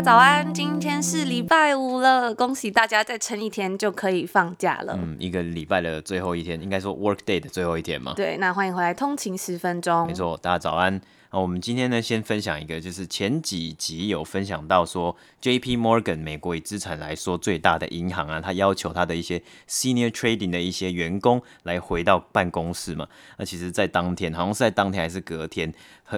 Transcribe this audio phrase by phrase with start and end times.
[0.00, 4.98] 家早安，今天是礼拜五了，恭喜大家再撑一天就可以放假了。
[4.98, 8.14] 嗯，一个礼拜的最后一天，应该说 work day 的最后一天嘛。
[8.16, 10.06] 对，那欢迎回来通勤十分钟。
[10.06, 10.98] 没错，大家早安。
[11.32, 15.76] 那我们今天呢，先分享一个，就是前几集有分享到说，J.P.
[15.76, 23.06] Morgan 美国以资产来说最大的银行啊，他要求他的一些 Senior Trading 的一些员工来回到办公室嘛。
[23.36, 25.72] 那其实，在当天，好像是在当天还是隔天，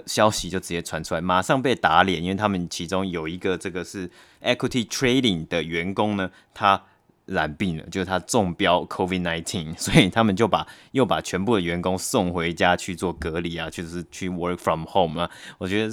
[0.07, 4.11] 消息就直接传出来，马上被打脸，因为他们其中有一个这个是
[4.43, 6.85] Equity Trading 的员工呢，他。
[7.27, 15.31] 染病了，就是他中标 COVID-19， 所以他们就把又把全部的员工送回家去做隔离啊，就是去 work from home 啊。
[15.59, 15.93] 我觉得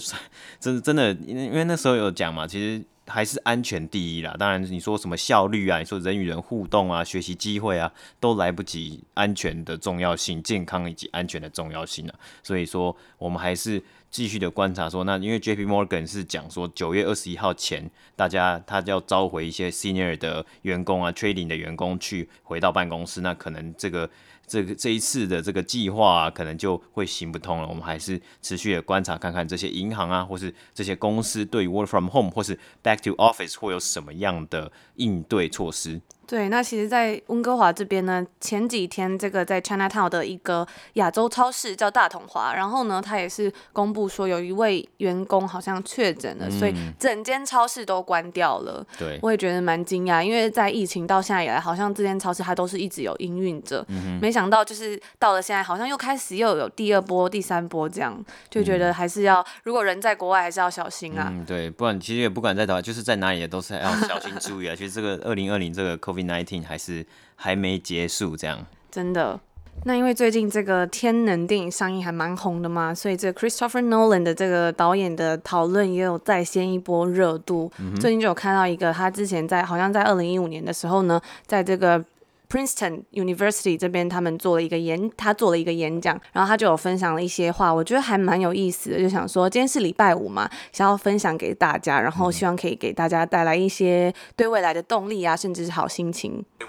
[0.60, 4.36] 真真的，因为因为那时候有讲嘛，其实还是安全第一啦。
[4.40, 12.16] 当然你说什么效率啊，你说人与人互动啊，学习机会啊，都来不及安全的重要性、健康以及安全的重要性啊。
[12.42, 13.84] 所以说我们还是。
[14.12, 24.10] 继续的观察说，那因为 J P Morgan 是讲说九月二十一号前，大家他就要召回一些 senior 的员工啊，trading 的员工去回到办公室，那可能这个
[24.48, 27.68] 这个这一次的这个计划啊，可能就会行不通了。
[27.68, 36.02] 我们还是持续的观察看看这些银行啊，或是这些公司对于 work from home 或是 back to office 会有什么样的应对措施。
[36.30, 48.86] 对，那其实，在温哥华这边呢，前几天这个在 Chinatown 的一个亚洲超市叫大统华，然后呢，他也是公布说有一位员工好像确诊了，嗯、所以整间超市都关掉了。
[48.96, 61.30] 对，我也觉得蛮惊讶，因为在疫情到现在以来，好像这间超市它都是一直有营运着，嗯、没想到就是到了现在，好像又开始又有第二波、第三波这样，就觉得还是要，嗯、如果人在国外，还是要小心啊。
[61.32, 64.76] 嗯，对，不然其实也不管在哪，就是在哪里也都是要小心注意啊。
[64.76, 66.19] 其实这个二零二零这个 COVID。
[66.20, 69.40] COVID-19 还是还没结束，这样真的。
[69.86, 77.72] 那因为最近这个天能电影上映还蛮红的嘛，所以这个 Christopher Nolan 的这个导演的讨论也有再掀一波热度。
[77.80, 82.04] 嗯、最近就有看到一个，他之前在好像在二零一五年的时候呢，在这个。
[82.50, 96.44] Princeton University 这边，他们做了一个演，他做了一个演讲，然后他就有分享了一些话，我觉得还蛮有意思的，就想说今天是礼拜五嘛，想要分享给大家，然后希望可以给大家带来一些对未来的动力啊，甚至是好心情。
[96.58, 96.68] But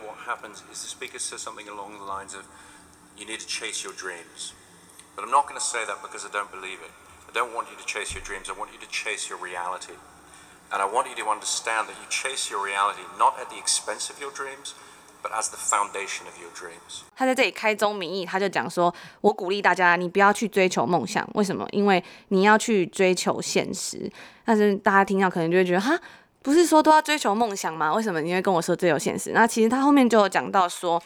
[15.28, 17.02] as the foundation of your dreams.
[17.14, 21.28] 他在这里开宗明义，他就讲说：“我鼓励大家，你不要去追求梦想。
[21.34, 21.66] 为什么？
[21.72, 24.10] 因为你要去追求现实。
[24.44, 25.98] 但是大家听到可能就会觉得，哈，
[26.42, 27.92] 不是说都要追求梦想吗？
[27.92, 29.32] 为什么你会跟我说追求现实？
[29.32, 31.00] 那其实他后面就有讲到说，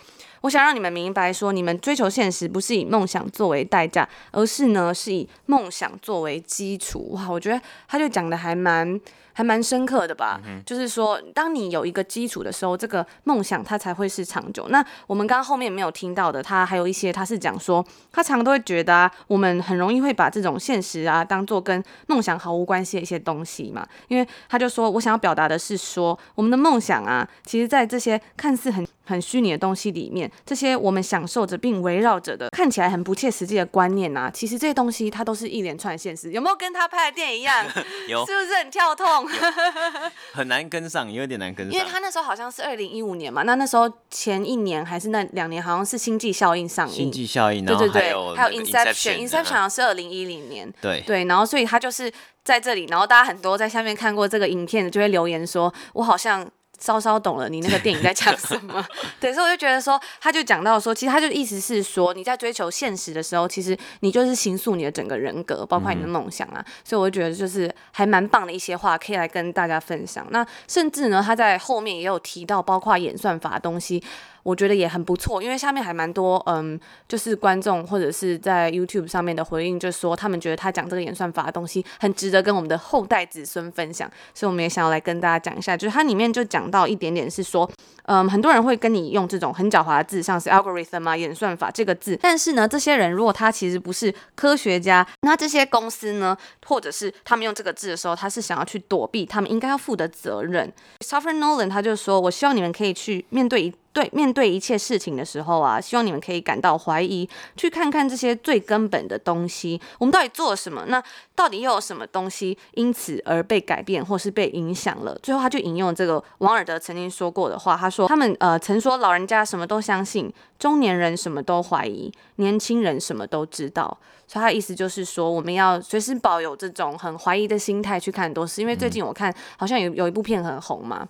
[0.44, 7.12] 我想让你们明白，说你们追求现实不是以梦想作为代价，而是呢是以梦想作为基础。
[7.12, 9.00] 哇，我觉得他就讲的还蛮。”
[9.36, 14.68] 还蛮深刻的吧，嗯、就是说，当你有一个基础的时候，这个梦想它才会是长久。
[14.68, 23.84] 那我们刚刚后面没有听到的，他还有一些，他是讲说，他常常都会觉得啊，我们很容易会把这种现实啊，当做跟梦想毫无关系的一些东西嘛。
[24.06, 36.32] 因为他就说，我想要表达的是说，我们的梦想啊，其实在这些看似很很虚拟的东西里面，这些我们享受着并围绕着的，看起来很不切实际的观念啊，其实这些东西它都是一连串现实。
[36.32, 37.64] 有没有跟他拍的电影一样？
[38.08, 39.28] 有，是不是很跳痛？
[40.32, 41.72] 很难跟上，有点难跟上。
[41.72, 46.94] 因为他那时候好像是二零一五年嘛，那那时候前一年还是那两年，好像是星际效应上映。
[46.94, 50.72] 星际效应，对对对，还有，还有 Inception，Inception 好像是二零一零年。
[50.80, 52.10] 对对，然后所以他就是
[52.42, 56.48] 在这里，然后大家很多在下面看过这个影片的，就会留言说，我好像。
[56.78, 58.84] 稍稍懂了你那个电影在讲什么，
[59.20, 66.56] 对，所以我就觉得说，他就讲到说，其实他就意思是说，你在追求现实的时候，其实你就是形塑你的整个人格，包括你的梦想啊。
[66.58, 70.26] 嗯、所以我就觉得就是还蛮棒的一些话，可以来跟大家分享。
[70.30, 74.02] 那甚至呢，他在后面也有提到，包括演算法的东西。
[74.44, 87.68] 我觉得也很不错，因为下面还蛮多，嗯，就是观众或者是在 YouTube 上面的回应，就是说他们觉得他讲这个演算法的东西很值得跟我们的后代子孙分享，所以我们也想要来跟大家讲一下，就是它里面就讲到一点点是说，
[88.04, 96.36] 嗯，很多人会跟你用这种很狡猾的字，像是 algorithm 啊、演算法这个字，但是呢，这些人如果他其实不是科学家，那这些公司呢，
[96.66, 100.70] 或者是他们用这个字的时候，他是想要去躲避他们应该要负的责任。
[101.00, 103.72] Christopher Nolan 他就说，我希望你们可以去面对一。
[103.94, 107.26] 对面对一切事情的时候啊，希望你们可以感到怀疑，
[107.56, 110.84] 去看看这些最根本的东西，我们到底做了什么？
[110.88, 111.02] 那
[111.36, 115.16] 到底又有什么东西因此而被改变或是被影响了？
[115.22, 123.96] 最后，他就引用这个王尔德曾经说过的话，他说：“他们呃曾说老人家什么都相信，中年人什么都怀疑，年轻人什么都知道。”
[124.26, 131.06] 所以他的意思就是说，我们要随时保有这种很怀疑的心态去看很多事，因为最近我看好像有有一部片很红嘛。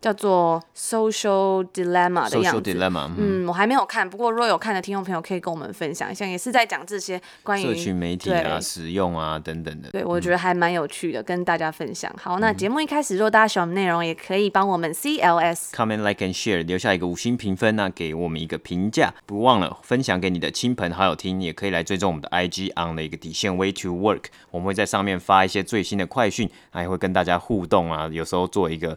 [0.00, 2.74] 叫做 Social Dilemma 的样子。
[2.74, 9.90] Dilemma, 嗯，我还没有看，不过如果有看的听众朋友可以跟我们分享一下，也是在讲这些关于社群媒体啊、使用啊等等的。
[9.90, 12.12] 对，我觉得还蛮有趣的，嗯、跟大家分享。
[12.16, 28.96] 好，那节目一开始，如果大家喜欢我们内容，也可以帮我们 CLS comment like and share 留下一个五星评分，那给我们一个评价，不忘了分享给你的亲朋好友听，也可以来追踪我们的 IG on 的一个底线 Way to Work，我们会在上面发一些最新的快讯，还会跟大家互动啊，有时候做一个。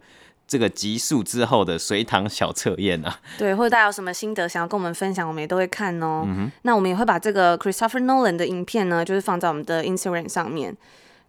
[0.52, 6.26] 这个集数之后的随堂小测验啊，对，或者大家有什么心得想要跟我们分享，我们也都会看哦。
[6.28, 10.76] 嗯、那我们也会把这个 Christopher Nolan 的影片呢，就是放在我们的 Instagram 上面。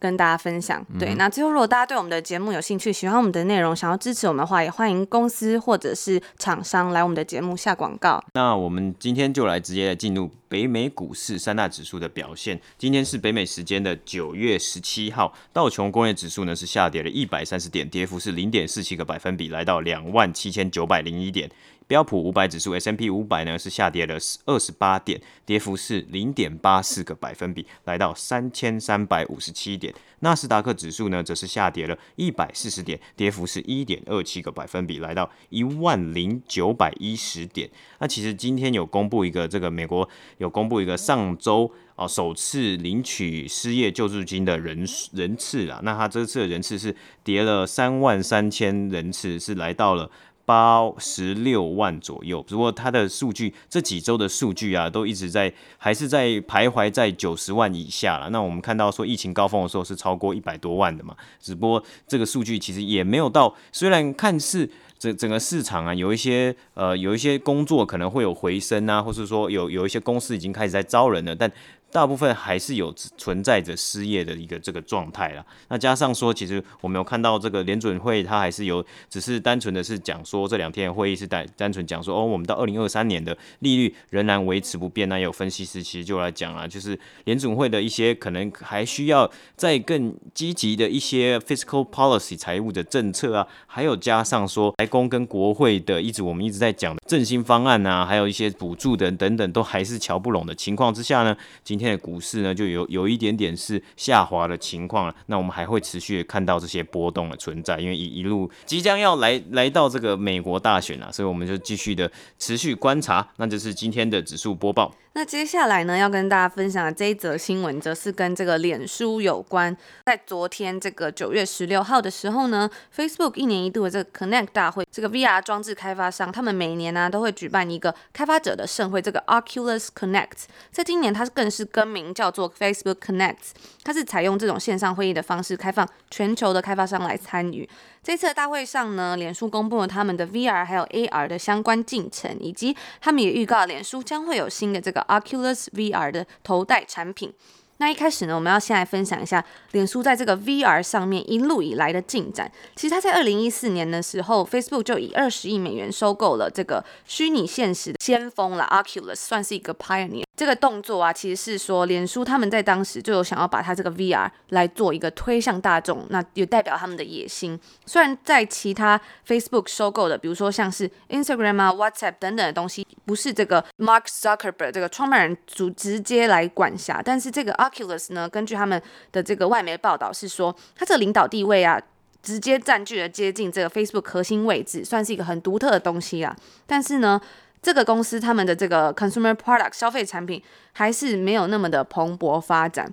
[0.02, 8.20] 跟大家分享，对，嗯、那最后如果大家对我们的节目有兴趣，喜欢我们的内容，想要支持我们的话，也欢迎公司或者是厂商来我们的节目下广告。
[8.34, 12.60] 那我们今天就来直接来进入北美股市三大指数的表现。
[12.76, 21.48] 今天是北美时间的九月十七号，道琼工业指数呢是下跌了一百三十点，跌幅是零点四七个百分比，来到两万七千九百零一点。
[21.92, 24.16] 标普五百指数 S M P 五百呢是下跌了
[24.46, 29.92] 二十八点，跌幅是零点八四个百分比，来到三千三百五十七点。
[30.20, 37.68] 纳斯达克指数呢则是下跌了一百四十点，跌幅是一点二七个百分比，来到一万零九百一十点。
[37.98, 50.10] 那其实今天有公布一个这个美国有公布一个上周啊首次领取失业救助金的人人次啊，那他这次的人次是跌了三万三千人次，是来到了。
[50.44, 58.28] 八十六万左右，不过它的数据这几周的数据啊，都一直在还是在徘徊在九十万以下了。
[58.30, 64.68] 那我们看到说疫情高峰的时候是超过一百多万的嘛，只不过这个数据其实也没有到，虽然看似
[64.98, 71.50] 整整个市场啊有一些呃有一些工作可能会有回升啊，或是说有有一些公司已经开始在招人了，但
[71.92, 75.44] 大部分还是有存在着失业的一个这个状态啦。
[75.68, 85.06] 那加上说，其实我们有看到这个联准会，它还是有，只是单纯的是讲说这两天会议是单单纯讲说，哦，我们到二零二三年的利率仍然维持不变。
[85.10, 101.81] 那有分析师其实就来讲啊，就是联准会的一些可能还需要再更积极的一些 fiscal policy 财务的政策啊，还有加上说白宫跟国会的一直我们一直在讲的振兴方案啊，还有一些补助等等等，都还是瞧不拢的情况之下呢，今。
[101.82, 105.14] 今天的股市呢，就有有一点点是下滑的情况了。
[105.26, 112.08] 那我们还会持续看到这些波动的存在，因为一一路即将要来来到这个美国大选了，所以我们就继续的
[112.38, 113.28] 持续观察。
[113.38, 114.94] 那就是今天的指数播报。
[115.14, 119.76] 那接下来呢，要跟大家分享的这一则新闻，则是跟这个脸书有关。
[120.06, 130.46] 在昨天这个九月十六号的时候呢，Facebook 一年一度的这个 Connect 大会，这个 VR 装置开发商，他们每年呢、都会举办一个开发者的盛会，这个 Oculus Connect。
[130.70, 133.50] 在今年，它更是更名叫做 Facebook Connect，
[133.84, 137.68] 它是采用这种线上会议的方式，开放全球的开发商来参与。
[138.02, 147.32] 这次的大会上呢，脸书公布了他们的 VR 还有 AR 的相关进程，以及他们也预告脸书将会有新的这个 Oculus VR 的头戴产品。
[147.78, 152.50] 那一开始呢，我们要先来分享一下脸书在这个 VR 上面一路以来的进展。
[152.74, 160.24] 其实它在二零一四年的时候，Facebook 就以二十亿美元收购了这个虚拟现实的先锋了 Oculus，算是一个 pioneer。
[160.42, 167.56] 这个动作啊，其实是说脸书他们在当时就有想要把它这个 VR 来做一个推向大众，那也代表他们的野心。
[167.86, 178.82] 虽然在其他 Facebook 收购的，比如说像是 Instagram 啊、WhatsApp 等等的东西，不是这个 Mark Zuckerberg 这个创办人主直接来管辖，但是这个 Oculus 呢，根据他们
[179.12, 181.80] 的这个外媒报道是说，它这个领导地位啊，
[182.20, 186.34] 直接占据了接近这个 Facebook 核心位置，算是一个很独特的东西啊。
[186.66, 187.20] 但是呢，
[187.62, 190.42] 这个公司他们的这个 consumer product 消费产品
[190.72, 192.92] 还是没有那么的蓬勃发展，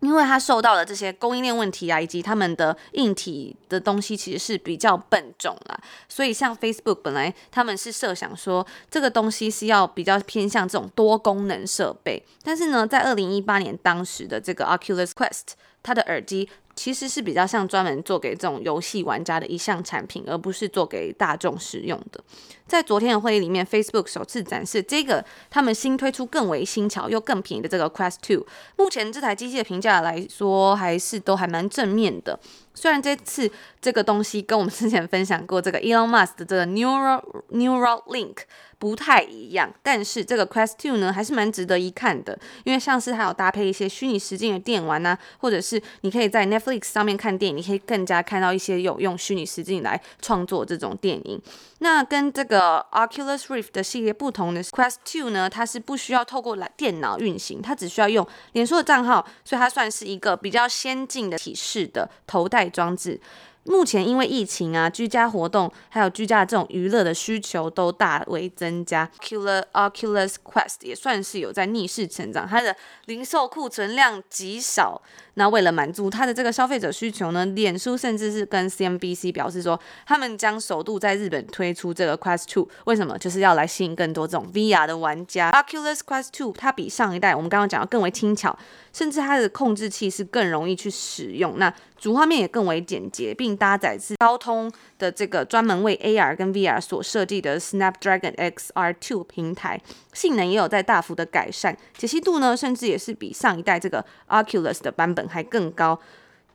[0.00, 5.78] 因为它受到了这些供应链问题啊，以及他们的硬体的东西其实是比较笨重啦。
[6.08, 15.52] 所以像 Facebook 本来他们是设想说这个东西是要比较偏向这种多功能设备，但是呢，在二零一八年当时的这个 Oculus Quest
[15.84, 16.48] 它的耳机。
[16.74, 22.22] 其实是比较像专门做给这种游戏玩家的一项产品，而不是做给大众使用的。
[22.66, 28.46] 在昨天的会议里面，Facebook 首次展示这个他们新推出更为新巧又更便宜的这个 Quest Two。
[28.76, 32.38] 目前这台机器的评价来说，还是都还蛮正面的。
[32.74, 33.50] 虽然这次
[33.80, 38.38] 这个东西跟我们之前分享过这个 Elon Musk 的这个 Neural Neural Link
[38.78, 51.40] 不太一样，但是这个 Quest Two 呢还是蛮值得一看的，因为像是它有搭配一些虚拟实境的电玩啊，或者是你可以在 Netflix 上面看电影，你可以更加看到一些有用虚拟实境来创作这种电影。
[51.78, 63.20] 那跟这个 Oculus Rift 的系列不同的 Quest Two 呢，它是不需要透过来电脑运行，它只需要用脸书的账号，所以它算是一个比较先进的体式的头戴装置。
[63.66, 75.00] 目前因为疫情啊，居家活动还有居家的这种娱乐的需求都大为增加，Oculus Oculus Quest 也算是有在逆势成长，它的零售库存量极少。
[75.36, 83.18] 那为了满足它的这个消费者需求呢，脸书甚至是跟 CNBC 表示说，他们将首度在日本推出这个 Quest 2，为什么？
[83.18, 85.50] 就是要来吸引更多这种 VR 的玩家。
[85.52, 88.56] Oculus Quest 2它比上一代我们刚刚讲的更为轻巧，
[88.94, 91.58] 甚至它的控制器是更容易去使用。
[91.58, 99.80] 那主画面也更为简洁，并搭载是高通的这个专门为 AR 跟 VR 所设计的 Snapdragon XR2 平台，
[100.12, 105.98] 性能也有在大幅的改善，解析度呢，甚至也是比上一代这个 Oculus 的版本还更高，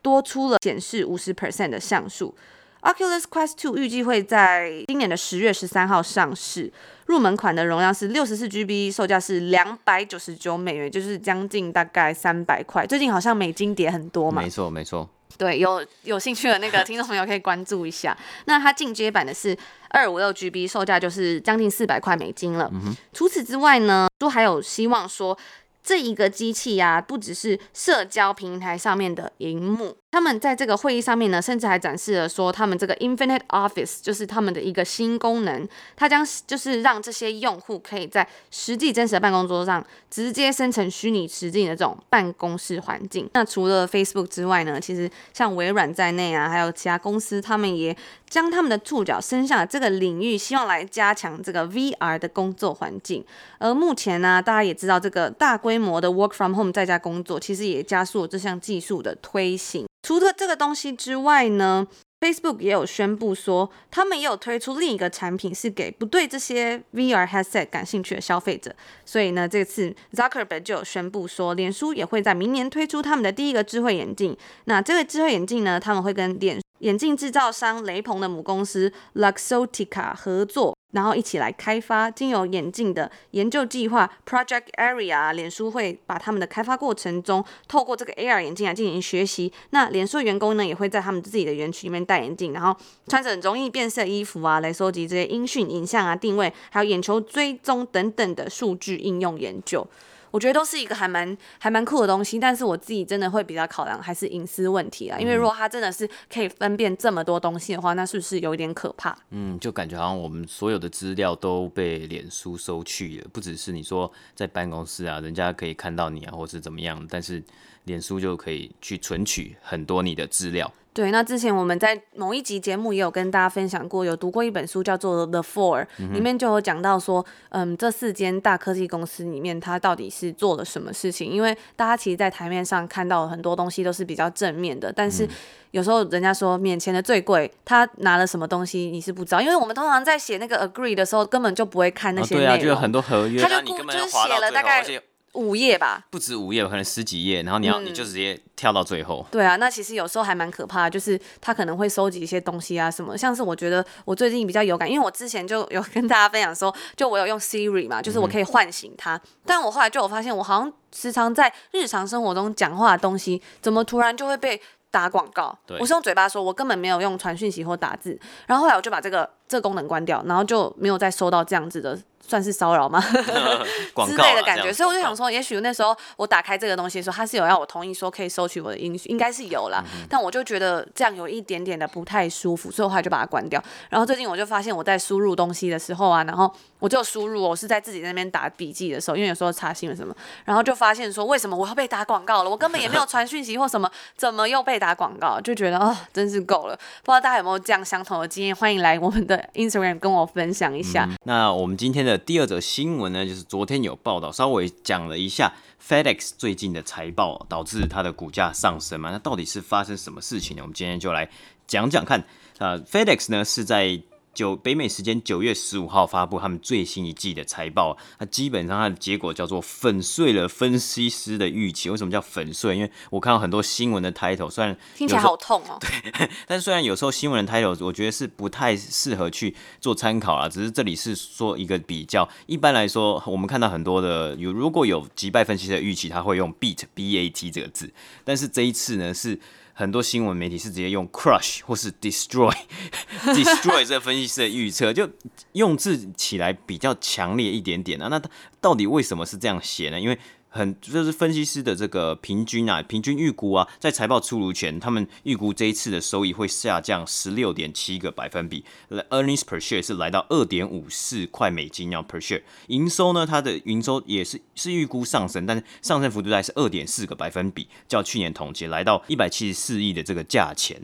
[0.00, 2.34] 多出了显示五十 percent 的像素。
[2.82, 6.72] Oculus Quest 2预计会在今年的十月十三号上市，
[7.06, 12.86] 入门款的容量是六十四 GB，售价是两百九十九美元，就是将近大概三百块。
[12.86, 14.40] 最近好像美金跌很多嘛？
[14.40, 15.08] 没错，没错。
[15.36, 18.16] 对，有有兴趣的那个听众朋友可以关注一下。
[18.46, 19.56] 那它进阶版的是
[19.90, 22.70] 二五六 GB，售价就是将近四百块美金了。
[22.72, 22.96] 嗯哼。
[23.12, 25.36] 除此之外呢，都还有希望说。
[25.82, 43.30] 这一个机器呀、啊，不只是社交平台上面的荧幕，他们在这个会议上面呢，甚至还展示了说，他们这个 Infinite Office 就是他们的一个新功能，它将就是让这些用户可以在实际真实的办公桌上直接生成虚拟实境的这种办公室环境。
[43.34, 47.96] 那除了 Facebook 之外呢，其实像微软在内啊，还有其他公司，他们也
[48.28, 53.24] 将他们的触角伸向了这个领域，希望来加强这个 VR 的工作环境。
[53.58, 59.86] 而目前呢、大家也知道这个大规模的 Work from Home 在家工作，其实也加速了这项技术的推行。
[60.02, 61.86] 除了这个东西之外呢
[62.20, 68.74] ，Facebook 也有宣布说，他们也有推出另一个产品，是给不对这些 VR headset 感兴趣的消费者。
[69.04, 74.36] 所以呢，这次 Zuckerberg 就有宣布说，脸书也会在明年推出他们的第一个智慧眼镜。
[74.64, 82.10] 那这个智慧眼镜呢，他们会跟脸眼镜制造商雷朋的母公司 Luxottica 合作，然后一起来开发。
[82.10, 89.52] 经由眼镜的研究计划 Project Area，脸书会把他们的开发过程中，透过这个 AR 眼镜来进行学习。
[89.70, 92.74] 那脸书员工呢，也会在他们自己的园区里面戴眼镜，然后
[93.08, 99.86] 穿着很容易变色衣服啊，来收集这些音讯、影像啊、定位，还有眼球追踪等等的数据应用研究。
[100.30, 105.18] 我觉得都是一个还蛮还蛮酷的东西，但是我自己真的会比较考量还是隐私问题啊。
[105.18, 109.16] 因为如果它真的是可以分辨这么多东西的话，那是不是有一点可怕？
[109.30, 117.42] 嗯，就感觉好像我们所有的资料都被脸书收去了，不只是你说在办公室啊，人家可以看到你啊，或是怎么样，但是
[117.84, 120.72] 脸书就可以去存取很多你的资料。
[120.92, 131.30] 对，那之前我们在某一集节目也有跟大家分享过，有读过一本书叫做《The Four》，里面就有讲到说，嗯，这四间大科技公司里面，它到底是做了什么事情？
[131.30, 135.28] 因为大家其实，在台面上看到很多东西都是比较正面的，但是
[135.70, 144.84] 有时候人家说面前的最贵，他拿了什么东西你是不知道，因为我们通常在写那个 agree 的时候，根本就不会看那些内容，哦、对啊，就有很多合约，他就就是写了大概。
[145.34, 149.24] 五页吧，不止五页，可能十几页，然后你要、嗯、你就直接跳到最后。
[149.30, 164.60] 对啊，那其实有时候还蛮可怕的，就是他可能会收集一些东西啊什么，像是我觉得我最近比较有感，因为我之前就有跟大家分享说，就我有用 Siri 嘛，就是我可以唤醒它，嗯、但我后来就有发现，我好像时常在日常生活中讲话的东西，怎么突然就会被
[164.90, 165.56] 打广告？
[165.64, 171.96] 对，我是用嘴巴说，我根本没有用传讯息或打字，然后后来我就把这个这个功能关掉，然后就没有再收到这样子的。
[172.30, 173.02] 算是骚扰吗？
[174.06, 179.82] 之类的感觉，所以我就想说，也许那时候我打开这个东西的时候，他是有要我同意说可以收取我的音讯，应该是有啦。
[179.92, 183.60] 嗯、但我就觉得这样有一点点的不太舒服，所以我后来就把它关掉。
[183.88, 192.50] 然后最近我就发现我在输入东西的时候啊，然后我就输入，我是在自己那边打笔记的时候，因为有时候查新闻什么，然后就发现说，为什么我要被打广告了？
[192.50, 195.40] 我根本也没有传讯息或什么，怎么又被打广告？
[195.40, 196.76] 就觉得啊、哦，真是够了。
[197.02, 198.54] 不知道大家有没有这样相同的经验？
[198.54, 201.06] 欢迎来我们的 Instagram 跟我分享一下。
[201.10, 202.19] 嗯、那我们今天的。
[202.20, 205.52] 第二则新闻呢，就是昨天有报道，稍微讲了一下
[205.84, 209.10] FedEx 最近的财报导致它的股价上升嘛。
[209.10, 210.62] 那到底是发生什么事情呢？
[210.62, 211.28] 我们今天就来
[211.66, 212.24] 讲讲看。
[212.58, 213.98] 呃，FedEx 呢是在
[214.32, 221.90] 九北美时间九月十五号发布他们最新一季的财报，那基本上它的结果叫做粉碎了分析师的预期。
[221.90, 222.76] 为什么叫粉碎？
[222.76, 225.78] 因为我看到很多新闻的 title，虽然听起来好痛哦。
[225.80, 230.48] 对， 但是虽然有时候新闻的 title，我觉得是不太适合去做参考啦。
[230.48, 232.28] 只是这里是说一个比较。
[232.46, 237.92] 一般来说，我们看到很多的有如果有击败分析师的预期，他会用 beat b a t 这个字。
[238.24, 239.38] 但是这一次呢是。
[239.80, 242.54] 很多新闻媒体是直接用 crush 或是 destroy
[243.24, 245.08] destroy 这个分析师的预测，就
[245.52, 248.08] 用字起来比较强烈一点点啊。
[248.08, 248.20] 那
[248.60, 249.98] 到底为什么是这样写呢？
[249.98, 250.18] 因为
[250.52, 258.64] 很就是分析师的这个平均啊，平均预估啊，在财报出炉前，他们预估这一次的收益会下降十六点七个百分比
[259.10, 270.82] ，earnings per share 是来到二点五四块美金要 per share，营收呢，它的营收也是是预估上升，但是上升幅度在是二点四个百分比，较去年同期来到一百七十四亿的这个价钱。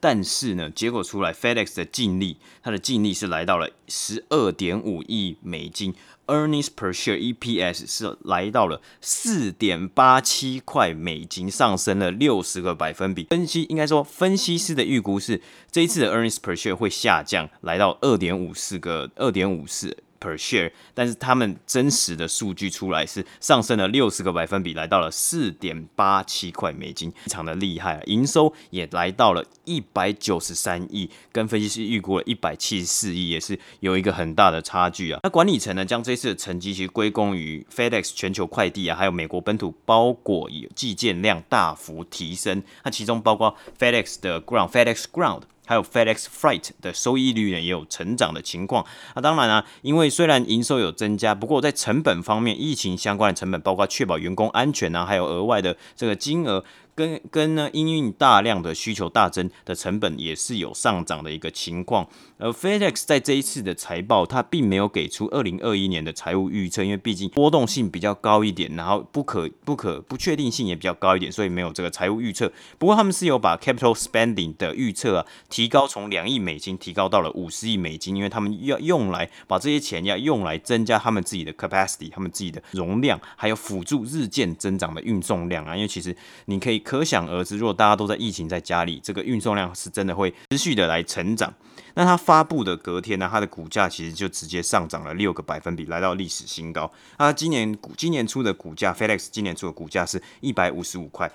[0.00, 5.94] 但是呢，结果出来，FedEx 的净利，它的净利是来到了十二点五亿美金
[6.26, 13.26] ，earnings per share EPS 是来到了四点八七块美金，上升了六十个百分比。
[13.30, 15.40] 分析应该说，分析师的预估是
[15.70, 19.96] 这一次的 earnings per share 会下降，来到二点五四个二点五四。
[20.20, 28.02] Per share，但是他们真实的数据出来是上升了六十个百分比，来到了四点八七块美金，非常的厉害啊！
[28.06, 35.20] 营收也来到了一百九十三亿，跟分析师预估了一百七十四亿，也是有一个很大的差距啊。
[35.22, 45.42] 那管理层呢，将这次的成绩其实归功于 FedEx 全球快递啊，还有美国本土包裹寄件量大幅提升，那其中包括 FedEx 的 Ground、FedEx Ground。
[45.66, 48.84] 还有 FedEx Freight 的收益率呢，也有成长的情况。
[49.14, 56.64] 那当然啊，因为虽然营收有增加，不过在成本方面，疫情相关的成本，包括确保员工安全啊，还有额外的这个金额。
[56.94, 62.08] 跟跟呢，因应大量的需求大增的成本也是有上涨的一个情况。
[62.38, 72.52] 而 FedEx 在这一次的财报，它并没有给出二零二一年的财务预测，因为毕竟波动性比较高一点，然后不可不可不确定性也比较高一点，所以没有这个财务预测。
[72.78, 85.74] 不过他们是有把 capital spending 的预测啊提高，从两亿美金提高到了五十亿美金，因为他们要用来把这些钱要用来增加他们自己的 capacity，他们自己的容量，还有辅助日渐增长的运送量啊。
[85.74, 86.83] 因为其实你可以。
[86.84, 91.52] 可想而知，如果大家都在疫情在家里，这个运送量是真的会持续的来成长。
[91.94, 96.88] 那它发布的隔天呢，它的股价其实就直接上涨了六个百分比，来到历史新高。
[97.18, 101.32] 它今年股今年初的股价，FedEx 今年初的股价是一百五十五块，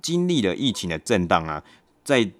[0.00, 1.62] 经历了疫情的震荡啊，
[2.02, 2.30] 在。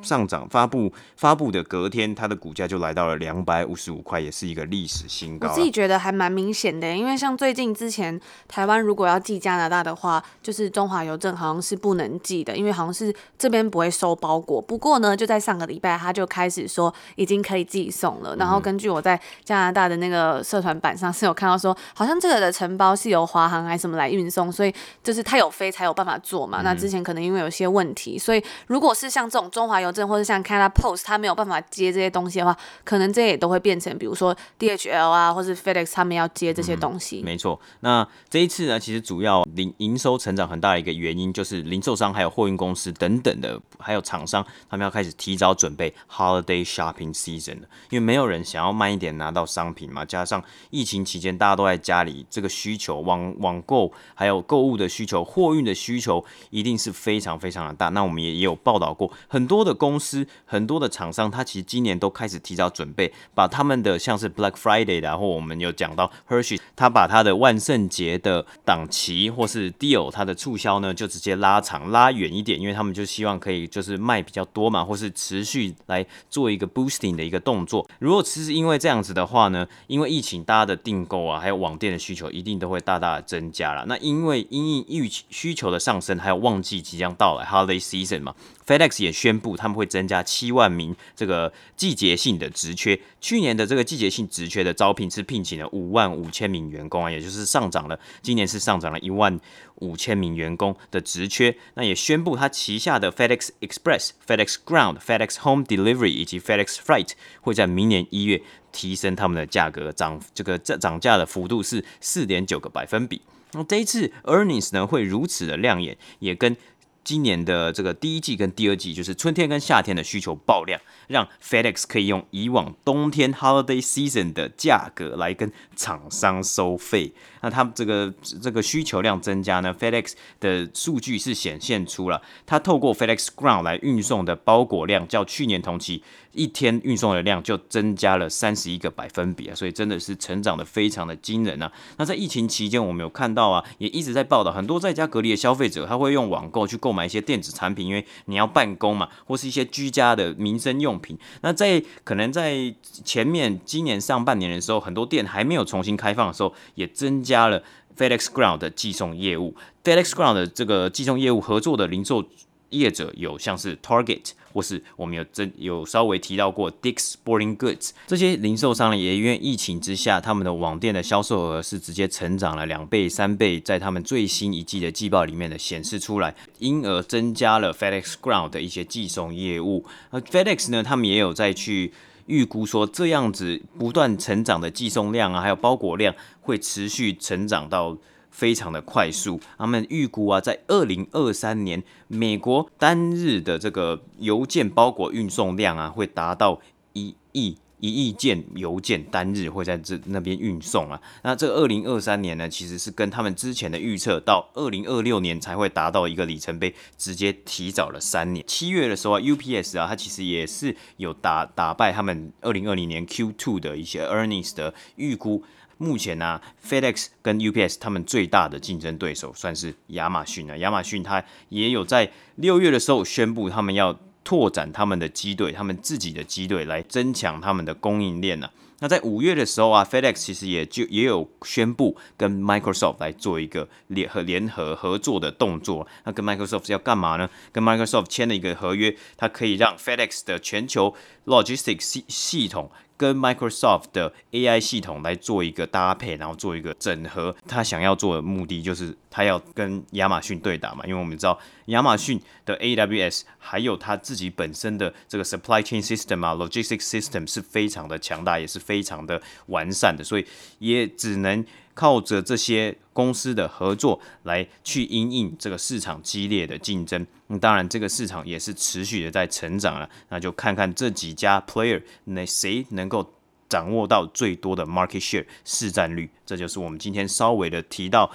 [0.00, 5.48] 上涨发布发布的隔天，它的股价就来到了两百五十五块，也是一个历史新高。
[5.48, 14.60] 我自己觉得还蛮明显的，因为像最近之前台湾如果要寄加拿大的话，就是中华邮政好像是不能寄的，因为好像是这边不会收包裹。
[14.60, 18.34] 不过呢，就在上个礼拜，他就开始说已经可以寄送了。
[18.36, 26.62] 然后根据我在加拿大的那个社团版上是有看到说，好像这个的承包是由华航还是什么来运送，所以就是他有飞才有办法做嘛。
[26.62, 37.20] 那之前可能因为有些问题，所以如果是像这种中华邮政或者像 Canada Post，他没有办法接这些东西的话，可能这也都会变成，比如说 DHL 啊，或是 FedEx 他们要接这些东西。
[37.22, 57.88] 嗯、没错，那这一次呢，其实主要零营收成长很大的一个原因，就是零售商还有货运公司等等的，还有厂商，他们要开始提早准备 Holiday Shopping Season 了，因为没有人想要慢一点拿到商品嘛，加上疫情期间大家都在家里，这个需求网网购还有购物的需求，货运的需求一定是非常非常的大。
[57.88, 60.26] 那我们也也有报道过很多的公司。
[60.44, 77.88] 很多的厂商，他其实今年都开始提早准备，把他们的像是 Black Friday 然后我们有讲到 Hershey，他把他的万圣节的档期或是 deal，他的促销呢就直接拉长拉远一点，因为他们就希望可以就是卖比较多嘛，或是持续来做一个 boosting 的一个动作。
[77.98, 83.84] 如果其实因为这样子的话呢，因为疫情，大家的订购啊，还有网店的需求一定都会大大的增加了。
[83.86, 88.34] 那因为因应预需求的上升，还有旺季即将到来 Holiday Season 嘛。
[88.64, 92.98] FedEx 也宣布他们会增加七万名这个季节性的职缺。
[93.20, 97.98] 去年的这个季节性职缺的招聘是聘请了五万五千名员工啊，也就是上涨了。
[98.22, 99.38] 今年是上涨了一万
[99.76, 101.56] 五千名员工的职缺。
[101.74, 107.10] 那也宣布他旗下的 FedEx Express、FedEx Ground、FedEx Home Delivery 以及 FedEx Freight
[107.40, 113.22] 会在明年一月提升他们的价格，涨这个涨涨价的幅度是四点九个百分比。
[113.54, 116.56] 那这一次 Earnings 呢会如此的亮眼，也跟
[117.04, 127.12] 今年的这个第一季跟第二季，就是春天跟夏天的需求爆量，让 FedEx 可以用以往冬天 Holiday Season 的价格来跟厂商收费。
[127.40, 141.72] 那他们这个这个需求量增加呢，FedEx 的数据是显现出了，它透过 FedEx Ground 来运送的包裹量较去年同期一天运送的量就增加了三十一个百分比啊，所以真的是成长的非常的惊人啊。
[141.96, 151.18] 那在疫情期间，我们有看到啊，也一直在报道，很多在家隔离的消费者，他会用网购去购买一些电子产品，因为你要办公嘛，或是一些居家的民生用品。
[151.40, 152.74] 那在可能在
[153.04, 157.62] 前面今年上半年的时候，很多店还没有重新开放的时候，也增加了
[157.96, 159.54] FedEx Ground 的寄送业务。
[159.84, 162.24] FedEx Ground 的这个寄送业务合作的零售
[162.70, 164.32] 业者有像是 Target。
[164.52, 179.84] 或是我们有真有稍微提到过 Dick's Sporting Goods 这些零售商呢，也因为疫情之下，他们的网店的销售额是直接成长了两倍、三倍，在他们最新一季的季报里面的显示出来，因而增加了 FedEx Ground 的一些寄送业务。
[180.10, 181.92] 而 FedEx 呢，他们也有在去
[182.26, 187.96] 预估说，这样子不断成长的寄送量啊，还有包裹量会持续成长到。
[188.32, 196.60] 非常的快速，他们预估啊，在二零二三年，美国单日的这个邮件包裹运送量啊，会达到
[196.94, 201.00] 一亿一亿件邮件单日会在这那边运送啊。
[201.24, 208.44] 那这二零二三年呢，其实是跟他们之前的预测到二零二六年才会达到一个里程碑，直接提早了三年。
[208.46, 215.42] 七月的时候啊，UPS 啊，它其实也是有打打败他们二零二零年 Q2 的一些 earnings 的预估。
[215.82, 220.56] 目前呢、，FedEx 跟 UPS 他们最大的竞争对手算是亚马逊了。
[220.58, 228.48] 亚马逊它也有在六月的时候宣布，他们要拓展他们的机队，他们自己的机队来增强他们的供应链呢。
[228.78, 235.86] 那在五月的时候啊，FedEx 其实也就也有宣布跟 Microsoft 来做一个联合联合合作的动作。
[236.04, 237.28] 那跟 Microsoft 要干嘛呢？
[237.52, 240.94] 跟 Microsoft 签了一个合约，它可以让 FedEx 的全球
[241.26, 242.70] Logistics 系系统。
[243.02, 247.34] 跟 Microsoft 的 AI 系统来做一个搭配，然后做一个整合。
[247.48, 260.26] 他想要做的目的就是他要跟亚马逊对打嘛，因为我们知道亚马逊的 AWS 还有它自己本身的这个 Supply Chain System 啊，Logistics System 是非常的强大，也是非常的完善的，所以
[260.58, 261.44] 也只能。
[261.74, 269.88] 靠着这些公司的合作来去因应这个市场激烈的竞争，那当然这个市场也是持续的在成长了。
[270.10, 273.14] 那就看看这几家 player，那谁能够
[273.48, 276.10] 掌握到最多的 market share 市占率？
[276.26, 278.12] 这就是我们今天稍微的提到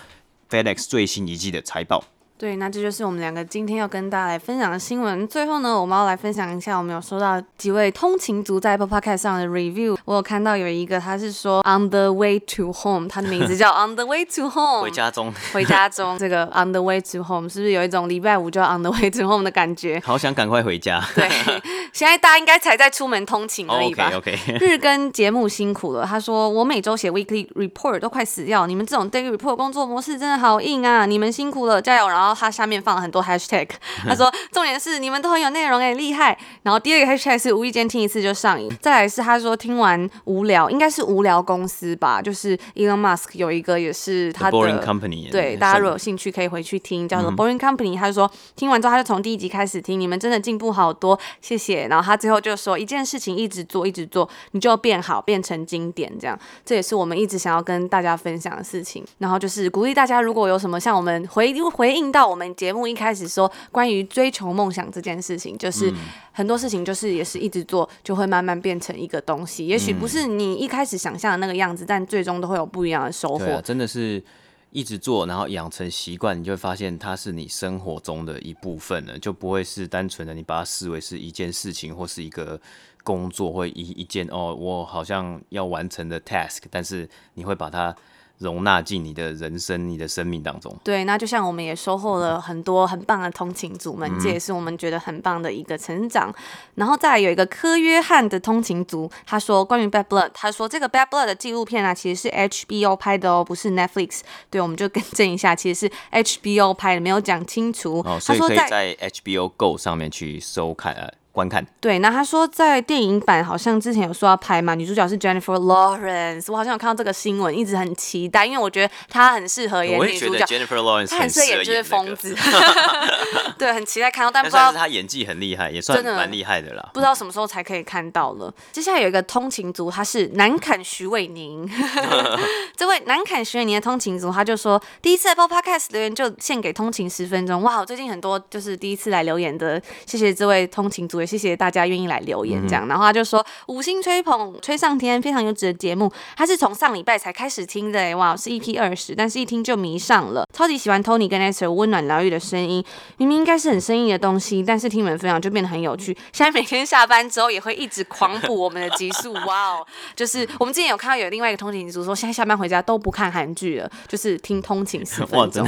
[0.51, 2.03] FedEx 最新一季的财报。
[2.37, 5.27] 对，那这就是我们两个今天要跟大家来分享的新闻。
[5.27, 9.97] 最后呢，我们要来分享一下，我们有收到几位通勤族在 Apple Podcast 上的 review。
[10.05, 16.15] 我有看到有一个，他是说 On the way to home，他的名字叫 On the way to home，回家中，回家中。
[16.19, 19.99] 这个 On the way to home 是不是有一种礼拜五就要 On the way to home 的感觉？
[20.05, 21.03] 好想赶快回家。
[21.15, 21.27] 对，
[21.91, 24.11] 现在大家应该才在出门通勤而已吧。
[24.11, 24.57] Oh, OK OK。
[24.63, 31.07] 日更节目辛苦了，他说我每周写 weekly report 都快死掉，你们这种 daily report 工作模式真的好硬啊！
[31.07, 32.07] 你们辛苦了，加油！
[32.07, 33.67] 然后他下面放了很多 hashtag，
[34.07, 36.37] 他说重点是你们都很有内容诶，厉害。
[36.63, 38.69] 然后第二个 hashtag 是无意间听一次就上瘾。
[38.81, 47.97] 再来是他说听完无聊，应该是无聊公司吧，就是 Elon Musk 有一个也是他的 Boring Company，对，大家如果有兴趣可以回去听，叫做 Boring Company。
[47.97, 51.87] 他就说听完之后他就从第一集开始听，你们真的进步好多，谢谢。
[51.87, 56.37] 然后他最后就说一件事情一直做一直做，你就变好，变成经典这样。
[56.65, 59.03] 这也是我们一直想要跟大家分享的事情。
[59.19, 62.97] 然后就是鼓励大家，如果有什么像我们回回应到我们节目一。
[62.97, 65.93] 开始说关于追求梦想这件事情，就是
[66.31, 69.67] 很多事情就是也是一直做，就会慢慢变成一个东西。
[69.67, 73.45] 也许不是你一开始想象的那个样子，但最终都会有不一样的收获。
[73.45, 74.23] 啊，真的是
[74.71, 82.59] 一直做，然后养成习惯，你就会发现它是你生活中的一部分了，就不会是单纯的你把它视为是一件事情或是一个
[83.03, 87.95] 工作或一一件哦，我好像要完成的 task，但是你会把它。
[88.39, 90.75] 容纳进你的人生、你的生命当中。
[90.83, 96.33] 对，那就像我们也收获了很多很棒的通勤族们，嗯、这也是我们觉得很棒的一个成长。
[96.75, 104.21] 然后再来有一个科约翰的通勤族，他说关于 Bad Blood，他说这个 Bad Blood 的纪录片啊，其实是 HBO 拍的哦，不是 Netflix。
[104.49, 108.03] 对，我们就更正一下，其实是 HBO 拍的，没有讲清楚。
[108.05, 111.11] 哦，所以可以在 HBO Go 上面去收看啊。
[111.37, 120.43] 观看对，那他说在电影版好像之前有说要拍嘛，女主角是 Jennifer Lawrence，我好像有看到这个新闻，一直很期待，因为我觉得她很适合演女主角。
[120.45, 122.35] Jennifer Lawrence 她很适合演就是疯子，
[123.59, 126.89] 对，很期待看到，但不知道她演技很厉害，也算蛮厉害的啦。
[126.91, 128.51] 不知道什么时候才可以看到了。
[128.71, 131.69] 接下来有一个通勤族，他是南坎徐伟宁，
[132.75, 141.26] 这位南坎徐伟宁的通勤族，他就说第一次 Apple Podcast 留言就献给通勤十分钟，哇，我最近很多就是第一次来留言的，谢谢这位通勤族。
[141.27, 142.87] 谢谢大家愿意来留言这样。
[142.87, 146.09] 然后他就说五星吹捧吹上天，非常优质的节目。
[146.37, 152.83] 他是从上礼拜才开始听的，哇，是 EP 二十，但是一听就迷上了，超级喜欢 Tony 跟 Esther 温暖疗愈的声音。
[153.17, 156.15] 明明应该是很生硬的东西，但是听你们分享就变得很有趣。
[156.31, 159.85] 现在每天下班之后也会一直狂补我们的集数， 哇哦！
[160.15, 165.67] 就是我们之前有看到有另外一个通勤族说，现在下班回家都不看韩剧了，就是听通勤十分钟。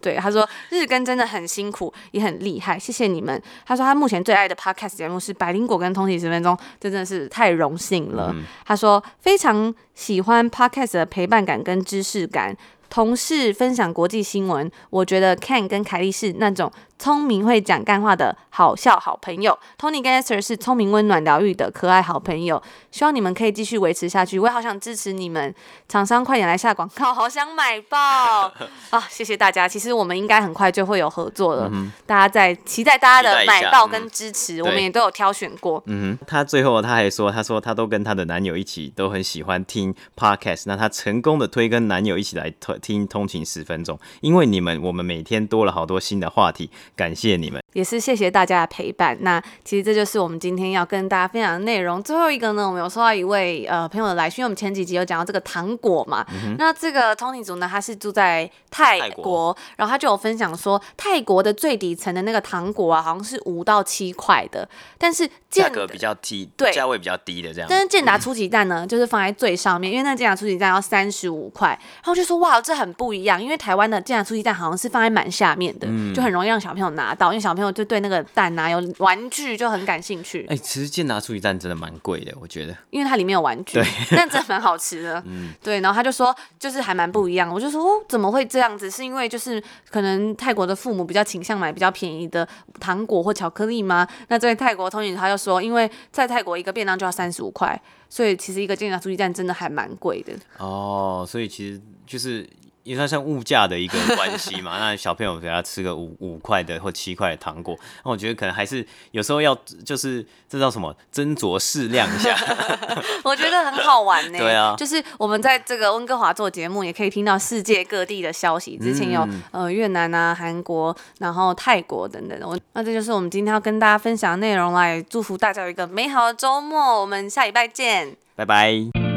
[0.00, 3.40] 对，他说日更真的很辛苦，也很厉害，谢谢你们。
[3.66, 8.30] 他说他目前最爱的 podcast 节目是《百灵果》跟《通勤十分钟》，真的是太荣幸了。
[8.34, 12.56] 嗯、他说非常喜欢 podcast 的陪伴感跟知识感，
[12.88, 16.70] 同事分享国际新闻，我觉得 Ken 跟凯莉是那种。
[16.98, 24.38] 聪明会讲干话的好笑好朋友，Tony 跟 Esther 是聪明温暖疗愈的可爱好朋友，希望你们可以继续维持下去。
[24.38, 25.54] 我也好想支持你们，
[25.88, 28.52] 厂商快点来下广告，好想买爆
[28.90, 29.00] 啊！
[29.08, 35.80] 谢谢大家，其实我们应该很快就会有合作了，嗯、大家在期待大家的买爆跟支持，嗯、我们也都有挑选过。
[35.86, 46.70] 嗯哼，他最后他还说，他说他都跟他的男友一起都很喜欢听 Podcast，那他成功的推跟男友一起来听通勤十分钟，因为你们，我们每天多了好多新的话题。
[46.96, 49.16] 感谢你们，也是谢谢大家的陪伴。
[49.20, 52.02] 那其实这就是我们今天要跟大家分享的内容。
[52.02, 56.24] 最后一个呢，我们有收到一位呃朋友的来信，因为我们前几集有讲到这个糖果嘛。
[56.32, 67.68] 嗯、那这个 Tony 族呢，他是住在泰国，泰国然后他就有分享说，泰国的最底层的那个糖果啊，好像是五到七块的，但是价格比较低，对，价位比较低的这样。
[67.68, 71.68] 但是健达初级蛋呢，嗯、就是放在最上面，因为那健达初级蛋要三十五块。
[71.68, 80.42] 然后就说哇，这很不一样，因为台湾的健达初级蛋好像是放在蛮下面的，嗯、就很容易让小朋友拿到，因为小朋友就对那个蛋啊有玩具就很感兴趣。
[80.48, 83.84] 哎、欸，其实健达出一蛋真的蛮贵的，我觉得，因为它里面有玩具，对，
[84.16, 85.22] 但真的蛮好吃的。
[85.26, 85.80] 嗯，对。
[85.80, 87.52] 然后他就说，就是还蛮不一样。
[87.52, 88.90] 我就说，哦，怎么会这样子？
[88.90, 94.06] 是因为就是可能泰国的父母比较倾向买比较便宜的糖果或巧克力吗？
[94.28, 100.32] 那这位泰国通勤他就说，因为在泰国一个便当就要三十五块，所以其实一个健达出奇蛋真的还蛮贵的。
[100.58, 102.48] 哦，所以其实就是。
[102.88, 112.34] 因为它像物价的一个关系嘛， 那小朋友给他吃个五五块的或七块的糖果，那我觉得可能还是有时候要就是这叫什么斟酌适量一下。
[113.22, 114.38] 我觉得很好玩呢。
[114.38, 118.78] 对啊，就是我们在这个温哥华做节目，也可以听到世界各地的消息。
[118.78, 122.48] 之前有、嗯、呃越南啊、韩国，然后泰国等等的。
[122.48, 127.00] 我那这就是我们今天要跟大家分享的内容啦，也祝福大家有一个美好的周末。
[127.00, 129.07] 我们下礼拜见，拜拜。